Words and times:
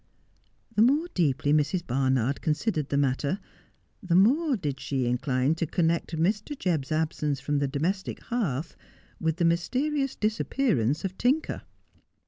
The 0.73 0.81
more 0.81 1.09
deeply 1.13 1.53
Mrs. 1.53 1.85
Barnard 1.85 2.41
considered 2.41 2.89
the 2.89 2.97
matter 2.97 3.39
the 4.01 4.15
more 4.15 4.57
did 4.57 4.79
she 4.79 5.05
incline 5.05 5.53
to 5.53 5.67
connect 5.67 6.17
Mr. 6.17 6.57
Jebb's 6.57 6.91
absence 6.91 7.39
from 7.39 7.59
the 7.59 7.67
domestic 7.67 8.19
hearth 8.21 8.75
with 9.19 9.35
the 9.37 9.45
mysterious 9.45 10.15
disappearance 10.15 11.05
of 11.05 11.19
Tinker. 11.19 11.61